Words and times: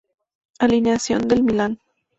Alineación 0.57 1.27
del 1.27 1.43
Milan 1.43 1.77